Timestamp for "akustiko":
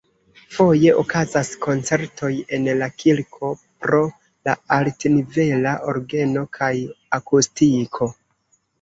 7.23-8.15